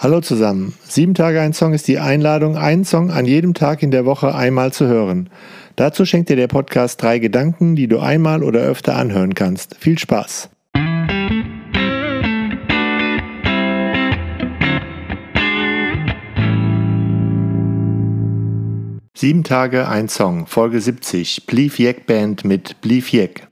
Hallo 0.00 0.20
zusammen. 0.20 0.74
Sieben 0.84 1.14
Tage 1.14 1.40
ein 1.40 1.52
Song 1.52 1.74
ist 1.74 1.88
die 1.88 1.98
Einladung, 1.98 2.56
einen 2.56 2.84
Song 2.84 3.10
an 3.10 3.24
jedem 3.24 3.52
Tag 3.52 3.82
in 3.82 3.90
der 3.90 4.04
Woche 4.04 4.32
einmal 4.32 4.72
zu 4.72 4.86
hören. 4.86 5.28
Dazu 5.74 6.04
schenkt 6.04 6.28
dir 6.28 6.36
der 6.36 6.46
Podcast 6.46 7.02
drei 7.02 7.18
Gedanken, 7.18 7.74
die 7.74 7.88
du 7.88 7.98
einmal 7.98 8.44
oder 8.44 8.60
öfter 8.60 8.94
anhören 8.94 9.34
kannst. 9.34 9.74
Viel 9.80 9.98
Spaß! 9.98 10.50
Sieben 19.16 19.42
Tage 19.42 19.88
ein 19.88 20.08
Song, 20.08 20.46
Folge 20.46 20.80
70, 20.80 21.46
Blief 21.46 21.80
Jack 21.80 22.06
Band 22.06 22.44
mit 22.44 22.80
Blief 22.82 23.10
Jack. 23.10 23.47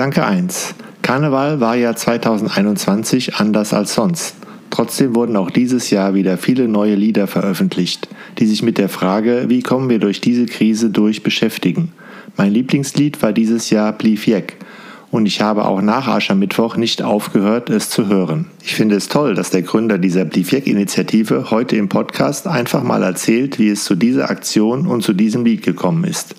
Gedanke 0.00 0.24
1. 0.24 0.74
Karneval 1.02 1.60
war 1.60 1.76
ja 1.76 1.94
2021 1.94 3.34
anders 3.34 3.74
als 3.74 3.92
sonst. 3.92 4.34
Trotzdem 4.70 5.14
wurden 5.14 5.36
auch 5.36 5.50
dieses 5.50 5.90
Jahr 5.90 6.14
wieder 6.14 6.38
viele 6.38 6.68
neue 6.68 6.94
Lieder 6.94 7.26
veröffentlicht, 7.26 8.08
die 8.38 8.46
sich 8.46 8.62
mit 8.62 8.78
der 8.78 8.88
Frage, 8.88 9.44
wie 9.48 9.60
kommen 9.60 9.90
wir 9.90 9.98
durch 9.98 10.22
diese 10.22 10.46
Krise 10.46 10.88
durch, 10.88 11.22
beschäftigen. 11.22 11.92
Mein 12.38 12.50
Lieblingslied 12.50 13.20
war 13.20 13.34
dieses 13.34 13.68
Jahr 13.68 13.92
Blief 13.92 14.26
Jeck 14.26 14.56
und 15.10 15.26
ich 15.26 15.42
habe 15.42 15.66
auch 15.66 15.82
nach 15.82 16.08
Aschermittwoch 16.08 16.78
nicht 16.78 17.02
aufgehört, 17.02 17.68
es 17.68 17.90
zu 17.90 18.08
hören. 18.08 18.46
Ich 18.64 18.74
finde 18.74 18.96
es 18.96 19.08
toll, 19.08 19.34
dass 19.34 19.50
der 19.50 19.60
Gründer 19.60 19.98
dieser 19.98 20.24
Bliefjek-Initiative 20.24 21.50
heute 21.50 21.76
im 21.76 21.90
Podcast 21.90 22.46
einfach 22.46 22.82
mal 22.82 23.02
erzählt, 23.02 23.58
wie 23.58 23.68
es 23.68 23.84
zu 23.84 23.96
dieser 23.96 24.30
Aktion 24.30 24.86
und 24.86 25.02
zu 25.02 25.12
diesem 25.12 25.44
Lied 25.44 25.62
gekommen 25.62 26.04
ist. 26.04 26.36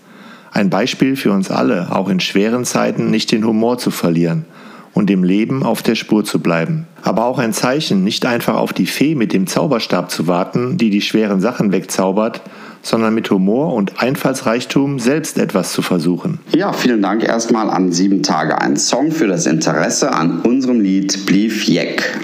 Ein 0.51 0.69
Beispiel 0.69 1.15
für 1.15 1.31
uns 1.31 1.49
alle, 1.49 1.95
auch 1.95 2.09
in 2.09 2.19
schweren 2.19 2.65
Zeiten 2.65 3.09
nicht 3.09 3.31
den 3.31 3.45
Humor 3.45 3.77
zu 3.77 3.89
verlieren 3.89 4.45
und 4.93 5.09
dem 5.09 5.23
Leben 5.23 5.63
auf 5.63 5.81
der 5.81 5.95
Spur 5.95 6.25
zu 6.25 6.39
bleiben. 6.39 6.87
Aber 7.03 7.23
auch 7.23 7.39
ein 7.39 7.53
Zeichen, 7.53 8.03
nicht 8.03 8.25
einfach 8.25 8.55
auf 8.55 8.73
die 8.73 8.85
Fee 8.85 9.15
mit 9.15 9.31
dem 9.31 9.47
Zauberstab 9.47 10.11
zu 10.11 10.27
warten, 10.27 10.77
die 10.77 10.89
die 10.89 10.99
schweren 10.99 11.39
Sachen 11.39 11.71
wegzaubert, 11.71 12.41
sondern 12.81 13.13
mit 13.13 13.31
Humor 13.31 13.73
und 13.73 14.01
Einfallsreichtum 14.01 14.99
selbst 14.99 15.37
etwas 15.37 15.71
zu 15.71 15.81
versuchen. 15.81 16.39
Ja, 16.53 16.73
vielen 16.73 17.01
Dank 17.01 17.23
erstmal 17.23 17.69
an 17.69 17.93
Sieben 17.93 18.21
Tage 18.21 18.59
ein 18.59 18.75
Song 18.75 19.11
für 19.11 19.27
das 19.27 19.45
Interesse 19.45 20.13
an 20.13 20.41
unserem 20.41 20.81
Lied 20.81 21.25
Blief 21.25 21.63
Jeck. 21.63 22.17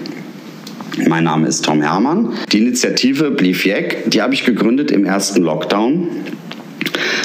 Mein 1.08 1.24
Name 1.24 1.48
ist 1.48 1.64
Tom 1.64 1.82
Hermann. 1.82 2.34
Die 2.52 2.58
Initiative 2.58 3.32
Blief 3.32 3.66
Jeck, 3.66 4.10
die 4.10 4.22
habe 4.22 4.34
ich 4.34 4.44
gegründet 4.44 4.92
im 4.92 5.06
ersten 5.06 5.44
Lockdown 5.44 6.08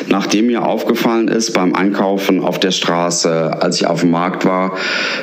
nachdem 0.09 0.47
mir 0.47 0.65
aufgefallen 0.65 1.29
ist 1.29 1.53
beim 1.53 1.75
Einkaufen 1.75 2.41
auf 2.41 2.61
der 2.61 2.71
Straße, 2.71 3.63
als 3.63 3.81
ich 3.81 3.87
auf 3.87 4.01
dem 4.01 4.11
Markt 4.11 4.45
war, 4.45 4.77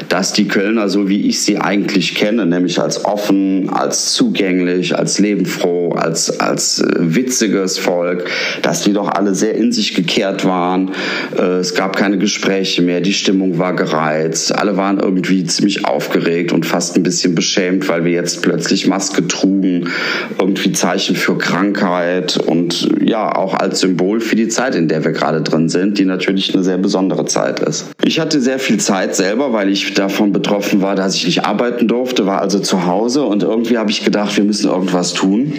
dass 0.09 0.33
die 0.33 0.47
Kölner, 0.47 0.89
so 0.89 1.09
wie 1.09 1.27
ich 1.27 1.41
sie 1.41 1.57
eigentlich 1.57 2.15
kenne, 2.15 2.45
nämlich 2.45 2.79
als 2.79 3.05
offen, 3.05 3.69
als 3.69 4.13
zugänglich, 4.13 4.97
als 4.97 5.19
lebenfroh, 5.19 5.91
als, 5.91 6.39
als 6.39 6.81
äh, 6.81 6.87
witziges 6.97 7.77
Volk, 7.77 8.29
dass 8.61 8.83
die 8.83 8.93
doch 8.93 9.09
alle 9.09 9.35
sehr 9.35 9.55
in 9.55 9.71
sich 9.71 9.95
gekehrt 9.95 10.45
waren. 10.45 10.91
Äh, 11.37 11.59
es 11.59 11.75
gab 11.75 11.95
keine 11.95 12.17
Gespräche 12.17 12.81
mehr, 12.81 13.01
die 13.01 13.13
Stimmung 13.13 13.57
war 13.57 13.75
gereizt, 13.75 14.55
alle 14.55 14.77
waren 14.77 14.99
irgendwie 14.99 15.45
ziemlich 15.45 15.85
aufgeregt 15.85 16.51
und 16.51 16.65
fast 16.65 16.95
ein 16.95 17.03
bisschen 17.03 17.35
beschämt, 17.35 17.87
weil 17.89 18.05
wir 18.05 18.11
jetzt 18.11 18.41
plötzlich 18.41 18.87
Maske 18.87 19.27
trugen, 19.27 19.89
irgendwie 20.37 20.71
Zeichen 20.71 21.15
für 21.15 21.37
Krankheit 21.37 22.37
und 22.37 22.89
ja, 23.01 23.35
auch 23.35 23.53
als 23.53 23.81
Symbol 23.81 24.19
für 24.19 24.35
die 24.35 24.38
Zeit, 24.47 24.75
in 24.75 24.87
der 24.87 25.03
wir 25.03 25.11
gerade 25.11 25.41
drin 25.41 25.69
sind, 25.69 25.97
die 25.97 26.05
natürlich 26.05 26.53
eine 26.53 26.63
sehr 26.63 26.77
besondere 26.77 27.25
Zeit 27.25 27.59
ist. 27.59 27.87
Ich 28.03 28.19
hatte 28.19 28.39
sehr 28.39 28.59
viel 28.59 28.79
Zeit 28.79 29.15
selber, 29.15 29.53
weil 29.53 29.69
ich 29.69 29.93
davon 29.93 30.31
betroffen 30.31 30.81
war, 30.81 30.95
dass 30.95 31.15
ich 31.15 31.25
nicht 31.25 31.45
arbeiten 31.45 31.87
durfte, 31.87 32.25
war 32.25 32.41
also 32.41 32.59
zu 32.59 32.85
Hause 32.85 33.23
und 33.23 33.43
irgendwie 33.43 33.77
habe 33.77 33.91
ich 33.91 34.03
gedacht, 34.03 34.35
wir 34.37 34.43
müssen 34.43 34.69
irgendwas 34.69 35.13
tun. 35.13 35.53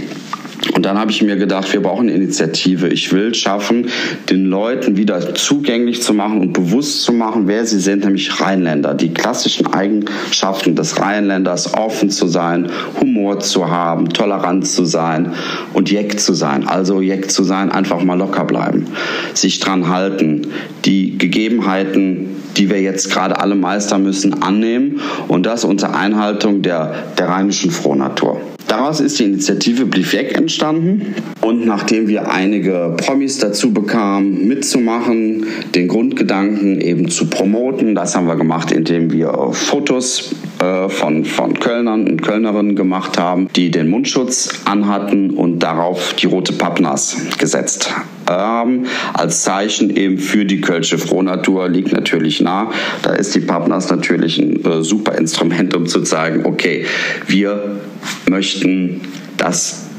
Und 0.74 0.84
dann 0.84 0.98
habe 0.98 1.10
ich 1.10 1.22
mir 1.22 1.36
gedacht, 1.36 1.72
wir 1.72 1.82
brauchen 1.82 2.08
eine 2.08 2.12
Initiative. 2.12 2.88
Ich 2.88 3.12
will 3.12 3.34
schaffen, 3.34 3.88
den 4.28 4.44
Leuten 4.44 4.96
wieder 4.96 5.34
zugänglich 5.34 6.02
zu 6.02 6.12
machen 6.12 6.40
und 6.40 6.52
bewusst 6.52 7.02
zu 7.02 7.12
machen, 7.12 7.48
wer 7.48 7.64
sie 7.64 7.80
sind, 7.80 8.04
nämlich 8.04 8.40
Rheinländer. 8.40 8.94
Die 8.94 9.12
klassischen 9.12 9.66
Eigenschaften 9.68 10.76
des 10.76 11.00
Rheinländers, 11.00 11.74
offen 11.74 12.10
zu 12.10 12.26
sein, 12.26 12.70
Humor 13.00 13.40
zu 13.40 13.70
haben, 13.70 14.10
tolerant 14.10 14.66
zu 14.66 14.84
sein 14.84 15.32
und 15.72 15.90
Jeck 15.90 16.20
zu 16.20 16.34
sein. 16.34 16.66
Also 16.66 17.00
Jeck 17.00 17.30
zu 17.30 17.42
sein, 17.42 17.72
einfach 17.72 18.02
mal 18.02 18.18
locker 18.18 18.44
bleiben, 18.44 18.86
sich 19.34 19.60
dran 19.60 19.88
halten, 19.88 20.48
die 20.84 21.16
Gegebenheiten 21.16 22.36
die 22.56 22.68
wir 22.68 22.80
jetzt 22.80 23.10
gerade 23.10 23.38
alle 23.38 23.54
meistern 23.54 24.02
müssen, 24.02 24.42
annehmen 24.42 25.00
und 25.28 25.46
das 25.46 25.64
unter 25.64 25.94
Einhaltung 25.94 26.62
der, 26.62 26.94
der 27.16 27.28
rheinischen 27.28 27.70
Frohnatur. 27.70 28.40
Daraus 28.70 29.00
ist 29.00 29.18
die 29.18 29.24
Initiative 29.24 29.84
Blief 29.84 30.12
weg 30.12 30.36
entstanden. 30.36 31.16
Und 31.40 31.66
nachdem 31.66 32.06
wir 32.06 32.30
einige 32.30 32.94
Promis 32.98 33.38
dazu 33.38 33.74
bekamen, 33.74 34.46
mitzumachen, 34.46 35.44
den 35.74 35.88
Grundgedanken 35.88 36.80
eben 36.80 37.08
zu 37.08 37.26
promoten, 37.26 37.96
das 37.96 38.14
haben 38.14 38.28
wir 38.28 38.36
gemacht, 38.36 38.70
indem 38.70 39.10
wir 39.10 39.50
Fotos 39.50 40.36
äh, 40.60 40.88
von, 40.88 41.24
von 41.24 41.58
Kölnern 41.58 42.06
und 42.06 42.22
Kölnerinnen 42.22 42.76
gemacht 42.76 43.18
haben, 43.18 43.48
die 43.56 43.72
den 43.72 43.88
Mundschutz 43.88 44.60
anhatten 44.66 45.30
und 45.30 45.58
darauf 45.58 46.14
die 46.14 46.26
rote 46.26 46.52
Pappnas 46.52 47.16
gesetzt 47.38 47.92
haben. 48.30 48.86
Als 49.12 49.42
Zeichen 49.42 49.94
eben 49.94 50.18
für 50.18 50.44
die 50.44 50.60
Kölsche 50.60 50.98
Frohnatur 50.98 51.68
liegt 51.68 51.92
natürlich 51.92 52.40
nah. 52.40 52.70
Da 53.02 53.12
ist 53.12 53.34
die 53.34 53.40
Pappnas 53.40 53.90
natürlich 53.90 54.38
ein 54.38 54.64
äh, 54.64 54.82
super 54.82 55.16
Instrument, 55.18 55.74
um 55.74 55.86
zu 55.86 56.02
zeigen, 56.02 56.46
okay, 56.46 56.86
wir 57.26 57.80
möchten, 58.26 59.02
dass 59.36 59.90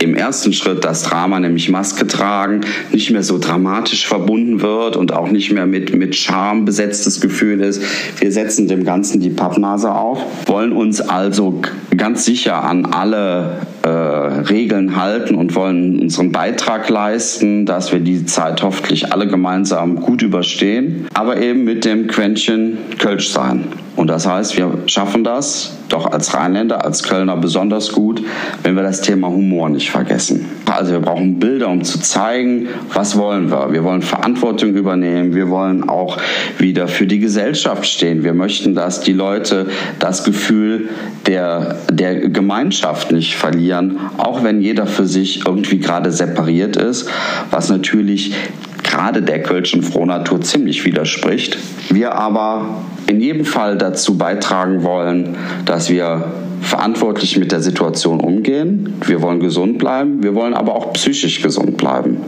im 0.00 0.14
ersten 0.14 0.52
Schritt 0.54 0.84
das 0.84 1.02
Drama, 1.02 1.38
nämlich 1.40 1.68
Maske 1.68 2.06
tragen, 2.06 2.62
nicht 2.90 3.10
mehr 3.10 3.22
so 3.22 3.38
dramatisch 3.38 4.06
verbunden 4.06 4.62
wird 4.62 4.96
und 4.96 5.12
auch 5.12 5.30
nicht 5.30 5.52
mehr 5.52 5.66
mit, 5.66 5.94
mit 5.94 6.16
Scham 6.16 6.64
besetztes 6.64 7.20
Gefühl 7.20 7.60
ist. 7.60 7.82
Wir 8.18 8.32
setzen 8.32 8.66
dem 8.66 8.84
Ganzen 8.84 9.20
die 9.20 9.28
Pappnase 9.28 9.92
auf, 9.94 10.22
wollen 10.46 10.72
uns 10.72 11.02
also 11.02 11.60
ganz 11.94 12.24
sicher 12.24 12.64
an 12.64 12.86
alle 12.86 13.58
äh, 13.82 13.88
Regeln 13.88 14.96
halten 14.96 15.34
und 15.34 15.54
wollen 15.54 16.00
unseren 16.00 16.32
Beitrag 16.32 16.88
leisten, 16.88 17.66
dass 17.66 17.92
wir 17.92 18.00
die 18.00 18.26
Zeit 18.26 18.62
hoffentlich 18.62 19.12
alle 19.12 19.26
gemeinsam 19.26 19.96
gut 19.96 20.22
überstehen, 20.22 21.06
aber 21.14 21.38
eben 21.38 21.64
mit 21.64 21.84
dem 21.84 22.06
Quäntchen 22.06 22.78
Kölsch 22.98 23.28
sein. 23.30 23.64
Und 23.96 24.06
das 24.06 24.26
heißt, 24.26 24.56
wir 24.56 24.78
schaffen 24.86 25.24
das 25.24 25.76
doch 25.88 26.10
als 26.10 26.32
Rheinländer, 26.32 26.84
als 26.84 27.02
Kölner 27.02 27.36
besonders 27.36 27.92
gut, 27.92 28.22
wenn 28.62 28.76
wir 28.76 28.82
das 28.82 29.00
Thema 29.00 29.28
Humor 29.28 29.68
nicht 29.68 29.90
vergessen. 29.90 30.46
Also 30.70 30.92
wir 30.92 31.00
brauchen 31.00 31.38
Bilder, 31.40 31.68
um 31.68 31.82
zu 31.82 32.00
zeigen, 32.00 32.68
was 32.94 33.18
wollen 33.18 33.50
wir. 33.50 33.72
Wir 33.72 33.82
wollen 33.82 34.02
Verantwortung 34.02 34.74
übernehmen. 34.74 35.34
Wir 35.34 35.50
wollen 35.50 35.88
auch 35.88 36.18
wieder 36.58 36.86
für 36.86 37.06
die 37.06 37.18
Gesellschaft 37.18 37.84
stehen. 37.86 38.22
Wir 38.22 38.34
möchten, 38.34 38.74
dass 38.74 39.00
die 39.00 39.12
Leute 39.12 39.66
das 39.98 40.24
Gefühl 40.24 40.88
der, 41.26 41.76
der 41.90 42.28
Gemeinschaft 42.28 43.10
nicht 43.12 43.36
verlieren, 43.36 43.69
auch 44.18 44.42
wenn 44.42 44.60
jeder 44.60 44.86
für 44.86 45.06
sich 45.06 45.46
irgendwie 45.46 45.78
gerade 45.78 46.10
separiert 46.10 46.76
ist, 46.76 47.08
was 47.50 47.68
natürlich 47.68 48.34
gerade 48.82 49.22
der 49.22 49.42
Kölschen 49.42 49.82
Frohnatur 49.82 50.40
ziemlich 50.40 50.84
widerspricht. 50.84 51.58
Wir 51.90 52.14
aber 52.14 52.82
in 53.06 53.20
jedem 53.20 53.44
Fall 53.44 53.78
dazu 53.78 54.16
beitragen 54.16 54.82
wollen, 54.82 55.36
dass 55.64 55.90
wir 55.90 56.24
verantwortlich 56.60 57.36
mit 57.36 57.52
der 57.52 57.60
Situation 57.60 58.20
umgehen. 58.20 58.94
Wir 59.06 59.22
wollen 59.22 59.40
gesund 59.40 59.78
bleiben, 59.78 60.22
wir 60.22 60.34
wollen 60.34 60.54
aber 60.54 60.74
auch 60.74 60.92
psychisch 60.92 61.42
gesund 61.42 61.76
bleiben. 61.76 62.18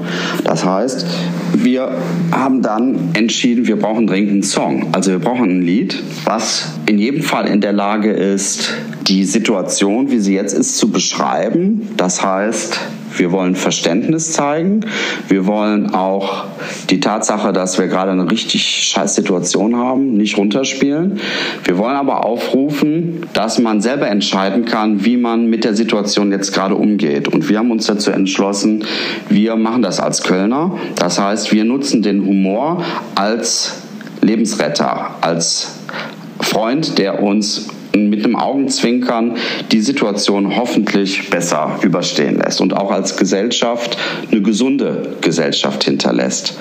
Das 0.45 0.65
heißt, 0.65 1.07
wir 1.55 1.97
haben 2.31 2.63
dann 2.63 3.11
entschieden, 3.15 3.67
wir 3.67 3.77
brauchen 3.77 4.07
dringend 4.07 4.31
einen 4.31 4.43
Song. 4.43 4.89
Also 4.93 5.11
wir 5.11 5.19
brauchen 5.19 5.51
ein 5.51 5.63
Lied, 5.63 6.03
was 6.25 6.73
in 6.87 6.99
jedem 6.99 7.23
Fall 7.23 7.47
in 7.47 7.61
der 7.61 7.73
Lage 7.73 8.11
ist, 8.11 8.75
die 9.07 9.25
Situation, 9.25 10.11
wie 10.11 10.19
sie 10.19 10.35
jetzt 10.35 10.55
ist, 10.55 10.79
zu 10.79 10.91
beschreiben. 10.91 11.89
Das 11.97 12.25
heißt, 12.25 12.81
wir 13.19 13.33
wollen 13.33 13.55
Verständnis 13.55 14.33
zeigen. 14.33 14.81
Wir 15.29 15.47
wollen 15.47 15.95
auch 15.95 16.45
die 16.91 17.01
Tatsache, 17.01 17.53
dass 17.53 17.79
wir 17.79 17.89
gerade 17.89 18.13
eine 18.13 18.31
richtig 18.31 18.65
scheiß 18.65 19.15
Situation 19.15 19.77
haben, 19.77 20.15
nicht 20.15 20.37
runterspielen. 20.37 21.21
Wir 21.65 21.79
wollen 21.79 21.97
aber 21.97 22.25
aufrufen, 22.25 23.27
dass 23.33 23.59
man 23.59 23.81
selber 23.81 24.09
entscheiden 24.09 24.65
kann, 24.65 25.05
wie 25.05 25.17
man 25.17 25.47
mit 25.47 25.65
der 25.65 25.75
Situation 25.75 26.33
jetzt 26.33 26.53
gerade 26.53 26.75
umgeht. 26.75 27.29
Und 27.29 27.49
wir 27.49 27.59
haben 27.59 27.71
uns 27.71 27.87
dazu 27.87 28.11
entschlossen, 28.11 28.85
wir 29.29 29.57
machen 29.57 29.83
das 29.83 30.01
als 30.01 30.23
Kölner. 30.23 30.79
Das 30.97 31.19
heißt, 31.19 31.53
wir 31.53 31.65
nutzen 31.65 32.03
den 32.03 32.25
Humor 32.25 32.83
als 33.15 33.83
Lebensretter, 34.21 35.17
als 35.21 35.79
Freund, 36.41 36.99
der 36.99 37.23
uns 37.23 37.69
mit 37.95 38.25
einem 38.25 38.37
Augenzwinkern 38.37 39.37
die 39.71 39.81
Situation 39.81 40.57
hoffentlich 40.57 41.31
besser 41.31 41.79
überstehen 41.83 42.37
lässt 42.37 42.61
und 42.61 42.75
auch 42.75 42.91
als 42.91 43.17
Gesellschaft 43.17 43.97
eine 44.31 44.43
gesunde 44.43 45.17
Gesellschaft 45.21 45.85
hinterlässt. 45.85 46.55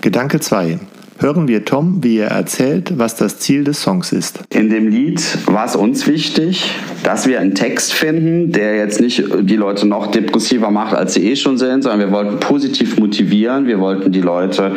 Gedanke 0.00 0.40
2 0.40 0.80
hören 1.22 1.48
wir 1.48 1.64
Tom, 1.64 2.02
wie 2.02 2.18
er 2.18 2.28
erzählt, 2.28 2.98
was 2.98 3.14
das 3.16 3.38
Ziel 3.38 3.64
des 3.64 3.80
Songs 3.80 4.12
ist. 4.12 4.40
In 4.50 4.68
dem 4.68 4.88
Lied 4.88 5.22
war 5.46 5.64
es 5.64 5.76
uns 5.76 6.06
wichtig, 6.06 6.72
dass 7.04 7.26
wir 7.26 7.40
einen 7.40 7.54
Text 7.54 7.92
finden, 7.92 8.52
der 8.52 8.76
jetzt 8.76 9.00
nicht 9.00 9.24
die 9.40 9.56
Leute 9.56 9.86
noch 9.86 10.08
depressiver 10.08 10.70
macht, 10.70 10.94
als 10.94 11.14
sie 11.14 11.30
eh 11.30 11.36
schon 11.36 11.58
sind, 11.58 11.82
sondern 11.82 12.00
wir 12.00 12.12
wollten 12.12 12.40
positiv 12.40 12.98
motivieren, 12.98 13.66
wir 13.66 13.78
wollten 13.78 14.12
die 14.12 14.20
Leute 14.20 14.72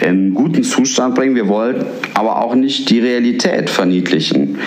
in 0.00 0.08
einen 0.08 0.34
guten 0.34 0.62
Zustand 0.62 1.14
bringen, 1.14 1.34
wir 1.34 1.48
wollten 1.48 1.86
aber 2.14 2.42
auch 2.42 2.54
nicht 2.54 2.90
die 2.90 3.00
Realität 3.00 3.70
verniedlichen. 3.70 4.58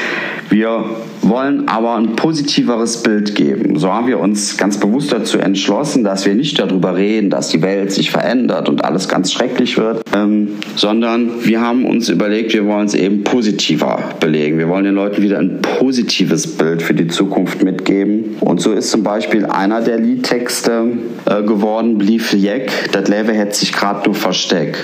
Wir 0.50 0.84
wollen 1.22 1.68
aber 1.68 1.96
ein 1.96 2.16
positiveres 2.16 3.04
Bild 3.04 3.36
geben. 3.36 3.78
So 3.78 3.94
haben 3.94 4.07
wir 4.07 4.19
uns 4.19 4.57
ganz 4.57 4.80
bewusst 4.80 5.12
dazu 5.12 5.38
entschlossen, 5.38 6.04
dass 6.04 6.25
wir 6.25 6.34
nicht 6.34 6.57
darüber 6.60 6.96
reden, 6.96 7.30
dass 7.30 7.50
die 7.50 7.62
Welt 7.62 7.92
sich 7.92 8.10
verändert 8.10 8.68
und 8.68 8.84
alles 8.84 9.07
ganz 9.07 9.31
schrecklich 9.31 9.78
wird, 9.78 10.01
ähm, 10.16 10.57
sondern 10.75 11.46
wir 11.46 11.62
haben 11.62 11.86
uns 11.86 12.10
überlegt, 12.10 12.54
wir 12.54 12.66
wollen 12.66 12.88
es 12.88 12.96
eben 12.96 13.24
positiver 13.24 14.00
belegen. 14.19 14.57
Wir 14.57 14.68
wollen 14.69 14.86
den 14.86 14.96
Leuten 14.96 15.22
wieder 15.22 15.38
ein 15.38 15.62
positives 15.62 16.57
Bild 16.57 16.81
für 16.81 16.96
die 16.96 17.07
Zukunft 17.07 17.63
mitgeben. 17.63 18.38
Und 18.40 18.60
so 18.60 18.72
ist 18.72 18.90
zum 18.90 19.04
Beispiel 19.04 19.46
einer 19.46 19.81
der 19.81 20.00
Liedtexte 20.00 20.86
äh, 21.25 21.44
geworden, 21.44 22.00
Blief 22.00 22.34
Jeck, 22.34 22.72
das 22.92 23.07
Leben 23.07 23.30
hätte 23.30 23.56
sich 23.56 23.72
gerade 23.72 24.06
nur 24.06 24.16
versteckt. 24.16 24.80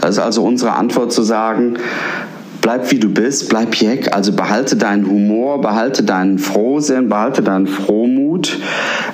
Das 0.00 0.12
ist 0.12 0.18
also 0.18 0.44
unsere 0.44 0.72
Antwort 0.72 1.12
zu 1.12 1.22
sagen, 1.22 1.76
bleib 2.60 2.90
wie 2.90 2.98
du 2.98 3.08
bist, 3.08 3.48
bleib 3.48 3.74
jeck, 3.76 4.14
also 4.14 4.32
behalte 4.32 4.76
deinen 4.76 5.06
Humor, 5.06 5.60
behalte 5.60 6.02
deinen 6.02 6.38
Frohsinn, 6.38 7.08
behalte 7.08 7.42
deinen 7.42 7.66
Frohmut. 7.66 8.58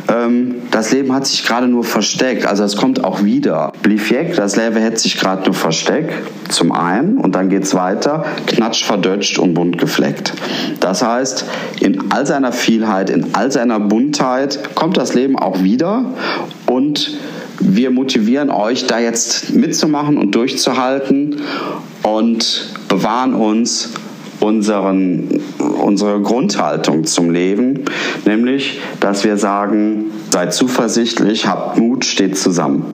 Ähm, 0.09 0.57
das 0.71 0.93
Leben 0.93 1.13
hat 1.13 1.27
sich 1.27 1.45
gerade 1.45 1.69
nur 1.69 1.85
versteckt, 1.85 2.47
also 2.47 2.65
es 2.65 2.77
kommt 2.77 3.05
auch 3.05 3.23
wieder. 3.23 3.73
Blieb 3.83 4.11
jeck, 4.11 4.35
das 4.37 4.57
Leben 4.57 4.77
hätte 4.77 4.99
sich 4.99 5.19
gerade 5.19 5.45
nur 5.45 5.55
versteckt, 5.55 6.13
zum 6.49 6.73
einen, 6.73 7.19
und 7.19 7.35
dann 7.35 7.49
geht's 7.49 7.75
weiter, 7.75 8.25
knatsch 8.47 8.85
verdötscht 8.85 9.39
und 9.39 9.55
bunt 9.55 9.79
gefleckt. 9.79 10.33
Das 10.81 11.03
heißt, 11.03 11.45
in 11.81 12.11
all 12.11 12.27
seiner 12.27 12.53
Vielheit, 12.53 13.11
in 13.11 13.35
all 13.35 13.51
seiner 13.51 13.81
Buntheit 13.81 14.75
kommt 14.75 14.97
das 14.97 15.15
Leben 15.15 15.39
auch 15.39 15.63
wieder 15.63 16.05
und 16.67 17.17
wir 17.59 17.91
motivieren 17.91 18.51
euch, 18.51 18.87
da 18.87 18.99
jetzt 18.99 19.55
mitzumachen 19.55 20.19
und 20.19 20.35
durchzuhalten 20.35 21.41
und 22.03 22.76
bewahren 22.89 23.35
uns 23.35 23.93
unseren, 24.41 25.41
unsere 25.59 26.21
Grundhaltung 26.21 27.05
zum 27.05 27.31
Leben, 27.31 27.85
nämlich, 28.25 28.81
dass 29.01 29.25
wir 29.25 29.37
sagen, 29.37 30.07
seid 30.31 30.53
zuversichtlich, 30.53 31.47
habt 31.47 31.79
Mut, 31.79 32.05
steht 32.05 32.37
zusammen. 32.37 32.93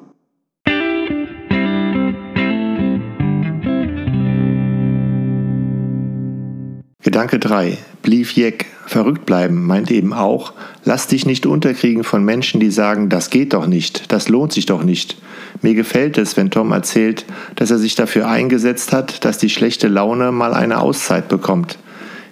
Gedanke 7.02 7.38
3. 7.38 7.78
Blief 8.02 8.32
Jeck. 8.32 8.66
Verrückt 8.86 9.24
bleiben 9.26 9.64
meint 9.64 9.90
eben 9.90 10.12
auch, 10.12 10.52
lass 10.84 11.06
dich 11.06 11.24
nicht 11.24 11.46
unterkriegen 11.46 12.04
von 12.04 12.24
Menschen, 12.24 12.60
die 12.60 12.70
sagen, 12.70 13.08
das 13.08 13.30
geht 13.30 13.54
doch 13.54 13.66
nicht, 13.66 14.12
das 14.12 14.28
lohnt 14.28 14.52
sich 14.52 14.66
doch 14.66 14.82
nicht. 14.82 15.16
Mir 15.62 15.74
gefällt 15.74 16.18
es, 16.18 16.36
wenn 16.36 16.50
Tom 16.50 16.72
erzählt, 16.72 17.24
dass 17.54 17.70
er 17.70 17.78
sich 17.78 17.94
dafür 17.94 18.28
eingesetzt 18.28 18.92
hat, 18.92 19.24
dass 19.24 19.38
die 19.38 19.50
schlechte 19.50 19.88
Laune 19.88 20.32
mal 20.32 20.52
eine 20.52 20.80
Auszeit 20.80 21.28
bekommt. 21.28 21.78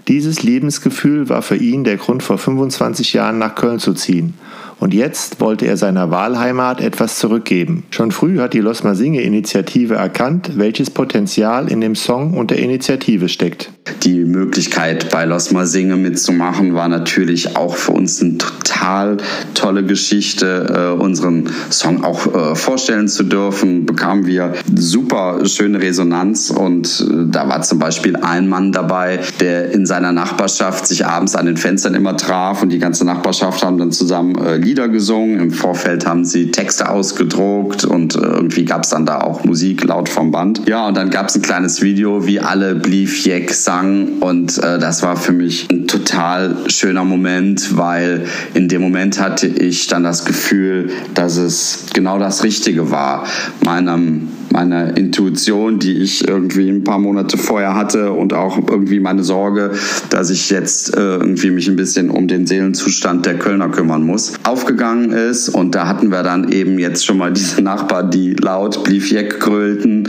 Dieses 0.08 0.42
Lebensgefühl 0.42 1.28
war 1.28 1.40
für 1.40 1.56
ihn 1.56 1.84
der 1.84 1.96
Grund, 1.96 2.22
vor 2.22 2.36
25 2.36 3.12
Jahren 3.12 3.38
nach 3.38 3.54
Köln 3.54 3.78
zu 3.78 3.94
ziehen 3.94 4.34
und 4.80 4.94
jetzt 4.94 5.40
wollte 5.40 5.66
er 5.66 5.76
seiner 5.76 6.10
Wahlheimat 6.10 6.80
etwas 6.80 7.18
zurückgeben. 7.18 7.84
Schon 7.90 8.10
früh 8.10 8.38
hat 8.38 8.54
die 8.54 8.60
Los 8.60 8.82
Masinge 8.82 9.20
Initiative 9.20 9.94
erkannt, 9.94 10.52
welches 10.56 10.90
Potenzial 10.90 11.70
in 11.70 11.80
dem 11.80 11.94
Song 11.94 12.34
und 12.34 12.50
der 12.50 12.58
Initiative 12.58 13.28
steckt. 13.28 13.70
Die 14.02 14.24
Möglichkeit 14.24 15.10
bei 15.10 15.26
Los 15.26 15.50
Masinge 15.50 15.96
mitzumachen 15.96 16.74
war 16.74 16.88
natürlich 16.88 17.56
auch 17.56 17.76
für 17.76 17.92
uns 17.92 18.22
eine 18.22 18.38
total 18.38 19.18
tolle 19.54 19.84
Geschichte. 19.84 20.94
Äh, 20.96 21.02
unseren 21.02 21.50
Song 21.70 22.02
auch 22.02 22.26
äh, 22.26 22.54
vorstellen 22.54 23.08
zu 23.08 23.24
dürfen, 23.24 23.84
bekamen 23.84 24.26
wir 24.26 24.54
super 24.74 25.44
schöne 25.44 25.80
Resonanz 25.82 26.50
und 26.50 27.06
äh, 27.06 27.26
da 27.30 27.48
war 27.48 27.60
zum 27.62 27.78
Beispiel 27.78 28.16
ein 28.16 28.48
Mann 28.48 28.72
dabei, 28.72 29.20
der 29.40 29.72
in 29.72 29.84
seiner 29.84 30.12
Nachbarschaft 30.12 30.86
sich 30.86 31.04
abends 31.04 31.34
an 31.34 31.44
den 31.46 31.58
Fenstern 31.58 31.94
immer 31.94 32.16
traf 32.16 32.62
und 32.62 32.70
die 32.70 32.78
ganze 32.78 33.04
Nachbarschaft 33.04 33.62
haben 33.62 33.76
dann 33.76 33.92
zusammen 33.92 34.36
äh, 34.36 34.58
Lieder 34.70 34.88
gesungen. 34.88 35.40
Im 35.40 35.50
Vorfeld 35.50 36.06
haben 36.06 36.24
sie 36.24 36.52
Texte 36.52 36.88
ausgedruckt 36.88 37.84
und 37.84 38.14
äh, 38.14 38.20
irgendwie 38.20 38.64
gab 38.64 38.84
es 38.84 38.90
dann 38.90 39.04
da 39.04 39.20
auch 39.20 39.42
Musik 39.42 39.82
laut 39.82 40.08
vom 40.08 40.30
Band. 40.30 40.62
Ja, 40.68 40.86
und 40.86 40.96
dann 40.96 41.10
gab 41.10 41.26
es 41.26 41.34
ein 41.34 41.42
kleines 41.42 41.82
Video, 41.82 42.24
wie 42.24 42.38
alle 42.38 42.76
Blief 42.76 43.24
Jeck 43.26 43.52
sangen 43.52 44.20
und 44.20 44.58
äh, 44.58 44.78
das 44.78 45.02
war 45.02 45.16
für 45.16 45.32
mich 45.32 45.66
ein 45.72 45.88
total 45.88 46.54
schöner 46.68 47.02
Moment, 47.02 47.76
weil 47.76 48.26
in 48.54 48.68
dem 48.68 48.80
Moment 48.80 49.20
hatte 49.20 49.48
ich 49.48 49.88
dann 49.88 50.04
das 50.04 50.24
Gefühl, 50.24 50.90
dass 51.14 51.36
es 51.36 51.86
genau 51.92 52.20
das 52.20 52.44
Richtige 52.44 52.92
war, 52.92 53.26
meinem 53.64 54.28
meiner 54.52 54.96
Intuition, 54.96 55.78
die 55.78 55.98
ich 55.98 56.26
irgendwie 56.26 56.68
ein 56.68 56.84
paar 56.84 56.98
Monate 56.98 57.38
vorher 57.38 57.74
hatte 57.74 58.12
und 58.12 58.32
auch 58.32 58.58
irgendwie 58.68 59.00
meine 59.00 59.22
Sorge, 59.22 59.72
dass 60.10 60.30
ich 60.30 60.50
jetzt 60.50 60.96
äh, 60.96 61.00
irgendwie 61.00 61.50
mich 61.50 61.68
ein 61.68 61.76
bisschen 61.76 62.10
um 62.10 62.26
den 62.28 62.46
Seelenzustand 62.46 63.26
der 63.26 63.38
Kölner 63.38 63.68
kümmern 63.68 64.02
muss, 64.02 64.32
aufgegangen 64.60 65.12
ist. 65.12 65.48
Und 65.48 65.74
da 65.74 65.86
hatten 65.86 66.10
wir 66.10 66.22
dann 66.22 66.52
eben 66.52 66.78
jetzt 66.78 67.06
schon 67.06 67.18
mal 67.18 67.32
diese 67.32 67.62
Nachbarn, 67.62 68.10
die 68.10 68.34
laut 68.34 68.84
Bliefjeck 68.84 69.40
grölten 69.40 70.08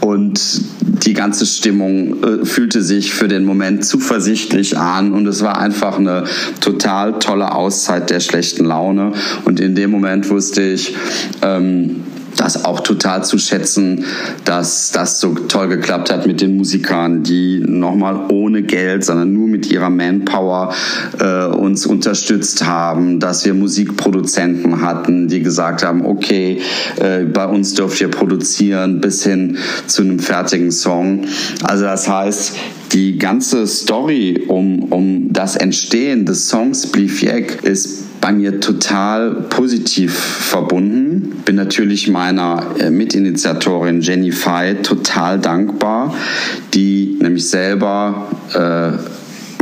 und 0.00 0.40
die 0.80 1.12
ganze 1.14 1.46
Stimmung 1.46 2.22
äh, 2.22 2.44
fühlte 2.44 2.82
sich 2.82 3.12
für 3.12 3.28
den 3.28 3.44
Moment 3.44 3.84
zuversichtlich 3.84 4.78
an 4.78 5.12
und 5.12 5.26
es 5.26 5.42
war 5.42 5.58
einfach 5.58 5.98
eine 5.98 6.24
total 6.60 7.18
tolle 7.18 7.54
Auszeit 7.54 8.10
der 8.10 8.20
schlechten 8.20 8.64
Laune. 8.64 9.12
Und 9.44 9.60
in 9.60 9.74
dem 9.74 9.90
Moment 9.90 10.30
wusste 10.30 10.62
ich, 10.62 10.94
ähm, 11.42 12.02
das 12.40 12.64
auch 12.64 12.80
total 12.80 13.22
zu 13.24 13.38
schätzen, 13.38 14.04
dass 14.44 14.92
das 14.92 15.20
so 15.20 15.34
toll 15.34 15.68
geklappt 15.68 16.10
hat 16.10 16.26
mit 16.26 16.40
den 16.40 16.56
Musikern, 16.56 17.22
die 17.22 17.62
nochmal 17.64 18.26
ohne 18.30 18.62
Geld, 18.62 19.04
sondern 19.04 19.32
nur 19.32 19.46
mit 19.46 19.70
ihrer 19.70 19.90
Manpower 19.90 20.74
äh, 21.18 21.44
uns 21.46 21.86
unterstützt 21.86 22.64
haben, 22.64 23.20
dass 23.20 23.44
wir 23.44 23.52
Musikproduzenten 23.52 24.80
hatten, 24.80 25.28
die 25.28 25.42
gesagt 25.42 25.82
haben, 25.82 26.04
okay, 26.04 26.60
äh, 26.96 27.24
bei 27.24 27.46
uns 27.46 27.74
dürft 27.74 28.00
ihr 28.00 28.08
produzieren 28.08 29.00
bis 29.00 29.22
hin 29.24 29.58
zu 29.86 30.02
einem 30.02 30.18
fertigen 30.18 30.72
Song. 30.72 31.26
Also 31.62 31.84
das 31.84 32.08
heißt, 32.08 32.54
die 32.92 33.18
ganze 33.18 33.66
Story 33.66 34.44
um, 34.48 34.84
um 34.84 35.32
das 35.32 35.56
Entstehen 35.56 36.24
des 36.24 36.48
Songs 36.48 36.86
Blief 36.86 37.22
Jack 37.22 37.62
ist 37.64 38.09
bei 38.20 38.32
mir 38.32 38.60
total 38.60 39.30
positiv 39.48 40.12
verbunden. 40.14 41.42
Bin 41.44 41.56
natürlich 41.56 42.08
meiner 42.08 42.64
äh, 42.78 42.90
Mitinitiatorin 42.90 44.00
Jenny 44.00 44.32
Fay 44.32 44.82
total 44.82 45.38
dankbar, 45.38 46.14
die 46.74 47.18
nämlich 47.20 47.48
selber 47.48 48.28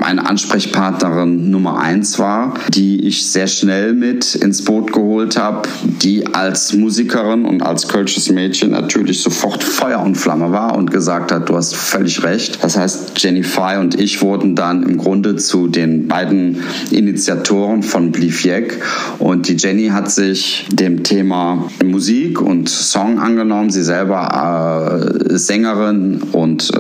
meine 0.09 0.27
Ansprechpartnerin 0.27 1.51
Nummer 1.51 1.79
eins 1.81 2.19
war, 2.19 2.55
die 2.71 3.07
ich 3.07 3.27
sehr 3.27 3.47
schnell 3.47 3.93
mit 3.93 4.35
ins 4.37 4.65
Boot 4.65 4.91
geholt 4.91 5.37
habe, 5.37 5.69
die 5.85 6.27
als 6.35 6.73
Musikerin 6.73 7.45
und 7.45 7.61
als 7.61 7.89
kölsches 7.89 8.31
Mädchen 8.31 8.71
natürlich 8.71 9.21
sofort 9.21 9.63
Feuer 9.63 10.01
und 10.01 10.15
Flamme 10.15 10.51
war 10.51 10.77
und 10.79 10.91
gesagt 10.91 11.31
hat, 11.31 11.51
du 11.51 11.57
hast 11.57 11.77
völlig 11.77 12.23
recht. 12.23 12.65
Das 12.65 12.79
heißt, 12.79 13.23
Jennifer 13.23 13.79
und 13.81 14.01
ich 14.01 14.23
wurden 14.23 14.55
dann 14.55 14.83
im 14.83 14.97
Grunde 14.97 15.37
zu 15.37 15.69
den 15.69 16.09
beiden 16.09 16.63
Initiatoren 16.91 17.83
von 17.83 18.11
Bliefjek 18.11 18.83
und 19.19 19.47
die 19.47 19.57
Jenny 19.57 19.89
hat 19.89 20.11
sich 20.11 20.67
dem 20.73 21.03
Thema 21.03 21.69
Musik 21.85 22.41
und 22.41 22.71
Song 22.71 23.19
angenommen. 23.19 23.69
Sie 23.69 23.83
selber 23.83 25.21
äh, 25.29 25.37
Sängerin 25.37 26.23
und 26.33 26.71
äh, 26.75 26.79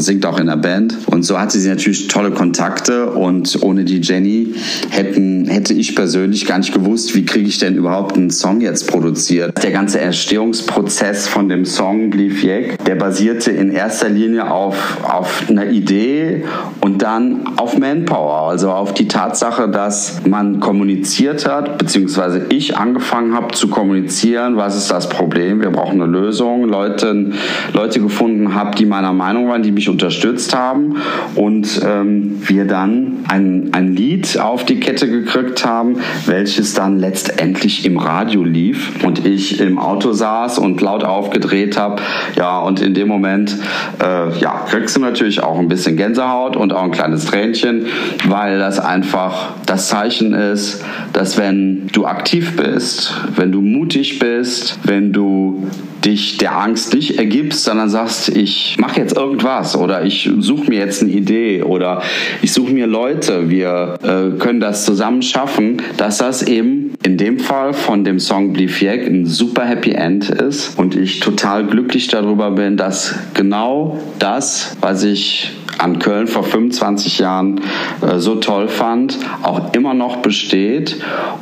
singt 0.00 0.26
auch 0.26 0.38
in 0.38 0.46
der 0.46 0.56
Band. 0.56 0.96
Und 1.06 1.24
so 1.24 1.38
hatte 1.38 1.58
sie 1.58 1.68
natürlich 1.68 2.08
tolle 2.08 2.30
Kontakte 2.30 3.10
und 3.10 3.58
ohne 3.62 3.84
die 3.84 4.00
Jenny 4.00 4.54
hätten, 4.90 5.46
hätte 5.46 5.74
ich 5.74 5.94
persönlich 5.94 6.46
gar 6.46 6.58
nicht 6.58 6.72
gewusst, 6.72 7.14
wie 7.14 7.24
kriege 7.24 7.48
ich 7.48 7.58
denn 7.58 7.76
überhaupt 7.76 8.16
einen 8.16 8.30
Song 8.30 8.60
jetzt 8.60 8.86
produziert. 8.86 9.62
Der 9.62 9.70
ganze 9.70 9.98
Erstehungsprozess 9.98 11.28
von 11.28 11.48
dem 11.48 11.64
Song 11.64 12.10
Blief 12.10 12.42
Jeck, 12.42 12.84
der 12.84 12.96
basierte 12.96 13.50
in 13.50 13.70
erster 13.70 14.08
Linie 14.08 14.50
auf, 14.50 14.98
auf 15.02 15.44
einer 15.48 15.70
Idee 15.70 16.44
und 16.80 17.02
dann 17.02 17.46
auf 17.56 17.78
Manpower, 17.78 18.48
also 18.50 18.70
auf 18.70 18.94
die 18.94 19.08
Tatsache, 19.08 19.68
dass 19.68 20.22
man 20.26 20.60
kommuniziert 20.60 21.46
hat, 21.46 21.78
beziehungsweise 21.78 22.46
ich 22.48 22.76
angefangen 22.76 23.34
habe 23.34 23.54
zu 23.54 23.68
kommunizieren, 23.68 24.56
was 24.56 24.76
ist 24.76 24.90
das 24.90 25.08
Problem, 25.08 25.60
wir 25.60 25.70
brauchen 25.70 26.00
eine 26.00 26.10
Lösung, 26.10 26.64
Leute, 26.64 27.32
Leute 27.72 28.00
gefunden 28.00 28.54
habe, 28.54 28.76
die 28.76 28.86
meiner 28.86 29.12
Meinung 29.12 29.48
waren, 29.48 29.62
die 29.62 29.72
mich 29.72 29.83
unterstützt 29.88 30.54
haben 30.54 30.96
und 31.34 31.80
ähm, 31.84 32.42
wir 32.46 32.66
dann 32.66 33.24
ein, 33.28 33.70
ein 33.72 33.94
Lied 33.94 34.38
auf 34.38 34.64
die 34.64 34.80
Kette 34.80 35.08
gekriegt 35.08 35.64
haben, 35.64 35.96
welches 36.26 36.74
dann 36.74 36.98
letztendlich 36.98 37.84
im 37.84 37.98
Radio 37.98 38.42
lief 38.42 39.04
und 39.04 39.26
ich 39.26 39.60
im 39.60 39.78
Auto 39.78 40.12
saß 40.12 40.58
und 40.58 40.80
laut 40.80 41.04
aufgedreht 41.04 41.76
habe. 41.76 42.02
Ja, 42.36 42.58
und 42.60 42.80
in 42.80 42.94
dem 42.94 43.08
Moment, 43.08 43.56
äh, 44.02 44.36
ja, 44.38 44.64
kriegst 44.68 44.96
du 44.96 45.00
natürlich 45.00 45.42
auch 45.42 45.58
ein 45.58 45.68
bisschen 45.68 45.96
Gänsehaut 45.96 46.56
und 46.56 46.72
auch 46.72 46.82
ein 46.82 46.90
kleines 46.90 47.24
Tränchen, 47.26 47.86
weil 48.26 48.58
das 48.58 48.78
einfach 48.78 49.54
das 49.66 49.88
Zeichen 49.88 50.32
ist, 50.32 50.84
dass 51.12 51.38
wenn 51.38 51.88
du 51.92 52.06
aktiv 52.06 52.56
bist, 52.56 53.14
wenn 53.36 53.52
du 53.52 53.60
mutig 53.60 54.18
bist, 54.18 54.78
wenn 54.84 55.12
du 55.12 55.68
dich 56.04 56.36
der 56.36 56.58
Angst 56.58 56.92
nicht 56.92 57.18
ergibst, 57.18 57.64
sondern 57.64 57.88
sagst, 57.88 58.28
ich 58.28 58.76
mache 58.78 59.00
jetzt 59.00 59.16
irgendwas 59.16 59.73
oder 59.76 60.04
ich 60.04 60.30
suche 60.38 60.70
mir 60.70 60.78
jetzt 60.80 61.02
eine 61.02 61.12
Idee 61.12 61.62
oder 61.62 62.02
ich 62.42 62.52
suche 62.52 62.72
mir 62.72 62.86
Leute, 62.86 63.50
wir 63.50 63.98
äh, 64.02 64.38
können 64.38 64.60
das 64.60 64.84
zusammen 64.84 65.22
schaffen, 65.22 65.82
dass 65.96 66.18
das 66.18 66.42
eben 66.42 66.94
in 67.02 67.16
dem 67.16 67.38
Fall 67.38 67.72
von 67.72 68.04
dem 68.04 68.18
Song 68.18 68.52
Blifiek 68.52 69.06
ein 69.06 69.26
super 69.26 69.64
Happy 69.64 69.92
End 69.92 70.30
ist 70.30 70.78
und 70.78 70.96
ich 70.96 71.20
total 71.20 71.66
glücklich 71.66 72.08
darüber 72.08 72.50
bin, 72.50 72.76
dass 72.76 73.14
genau 73.34 73.98
das, 74.18 74.76
was 74.80 75.02
ich 75.04 75.52
an 75.78 75.98
Köln 75.98 76.26
vor 76.26 76.44
25 76.44 77.18
Jahren 77.18 77.60
äh, 78.00 78.18
so 78.18 78.36
toll 78.36 78.68
fand, 78.68 79.18
auch 79.42 79.74
immer 79.74 79.94
noch 79.94 80.18
besteht 80.18 80.96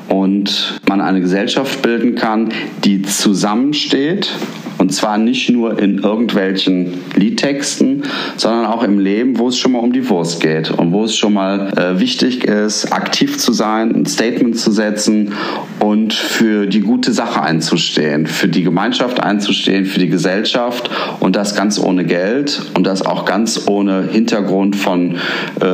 und 0.09 0.81
man 0.89 1.01
eine 1.01 1.21
Gesellschaft 1.21 1.83
bilden 1.83 2.15
kann, 2.15 2.51
die 2.85 3.03
zusammensteht 3.03 4.31
und 4.79 4.93
zwar 4.93 5.19
nicht 5.19 5.51
nur 5.51 5.79
in 5.79 5.99
irgendwelchen 5.99 6.95
Liedtexten, 7.15 8.03
sondern 8.37 8.67
auch 8.67 8.83
im 8.83 8.99
Leben, 8.99 9.39
wo 9.39 9.49
es 9.49 9.59
schon 9.59 9.73
mal 9.73 9.79
um 9.79 9.93
die 9.93 10.09
Wurst 10.09 10.41
geht 10.41 10.71
und 10.71 10.93
wo 10.93 11.05
es 11.05 11.17
schon 11.17 11.35
mal 11.35 11.73
äh, 11.77 12.01
wichtig 12.01 12.45
ist, 12.45 12.93
aktiv 12.93 13.39
zu 13.39 13.53
sein, 13.53 13.95
ein 13.95 14.07
Statement 14.07 14.59
zu 14.59 14.71
setzen 14.71 15.33
und 15.81 16.15
für 16.15 16.67
die 16.67 16.81
gute 16.81 17.13
Sache 17.13 17.43
einzustehen, 17.43 18.27
für 18.27 18.49
die 18.49 18.63
Gemeinschaft 18.63 19.23
einzustehen, 19.23 19.85
für 19.85 19.99
die 19.99 20.09
Gesellschaft 20.09 20.91
und 21.21 21.37
das 21.37 21.55
ganz 21.55 21.79
ohne 21.79 22.05
Geld 22.05 22.63
und 22.75 22.87
das 22.87 23.05
auch 23.05 23.25
ganz 23.25 23.67
ohne 23.67 24.09
Hintergrund 24.11 24.77
von 24.77 25.17
äh, 25.61 25.67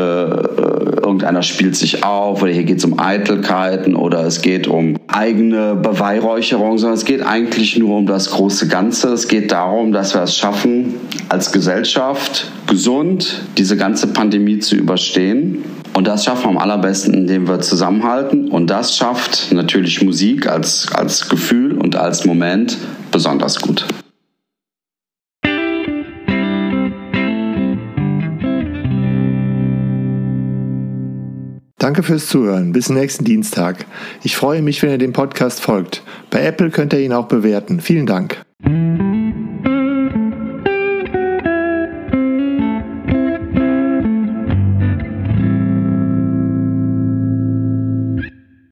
irgendeiner 1.08 1.42
spielt 1.42 1.74
sich 1.74 2.04
auf 2.04 2.42
oder 2.42 2.52
hier 2.52 2.64
geht 2.64 2.78
es 2.78 2.84
um 2.84 2.98
Eitelkeiten 2.98 3.96
oder 3.96 4.24
es 4.26 4.42
geht 4.42 4.66
um 4.66 4.96
eigene 5.08 5.74
Beweihräucherung, 5.74 6.78
sondern 6.78 6.96
es 6.96 7.04
geht 7.04 7.22
eigentlich 7.22 7.78
nur 7.78 7.96
um 7.96 8.06
das 8.06 8.30
große 8.30 8.68
Ganze. 8.68 9.12
Es 9.12 9.26
geht 9.26 9.50
darum, 9.50 9.92
dass 9.92 10.14
wir 10.14 10.22
es 10.22 10.36
schaffen, 10.36 10.94
als 11.28 11.50
Gesellschaft 11.50 12.50
gesund 12.66 13.42
diese 13.56 13.76
ganze 13.76 14.08
Pandemie 14.08 14.58
zu 14.58 14.76
überstehen. 14.76 15.64
Und 15.94 16.06
das 16.06 16.24
schaffen 16.24 16.44
wir 16.44 16.50
am 16.50 16.58
allerbesten, 16.58 17.14
indem 17.14 17.48
wir 17.48 17.60
zusammenhalten. 17.60 18.48
Und 18.48 18.68
das 18.68 18.96
schafft 18.96 19.50
natürlich 19.52 20.02
Musik 20.02 20.46
als, 20.46 20.92
als 20.92 21.28
Gefühl 21.28 21.78
und 21.78 21.96
als 21.96 22.24
Moment 22.24 22.76
besonders 23.10 23.58
gut. 23.58 23.86
Danke 31.88 32.02
fürs 32.02 32.26
Zuhören. 32.26 32.72
Bis 32.72 32.90
nächsten 32.90 33.24
Dienstag. 33.24 33.86
Ich 34.22 34.36
freue 34.36 34.60
mich, 34.60 34.82
wenn 34.82 34.90
ihr 34.90 34.98
dem 34.98 35.14
Podcast 35.14 35.62
folgt. 35.62 36.02
Bei 36.28 36.44
Apple 36.44 36.68
könnt 36.68 36.92
ihr 36.92 37.00
ihn 37.00 37.14
auch 37.14 37.28
bewerten. 37.28 37.80
Vielen 37.80 38.04
Dank. 38.04 38.42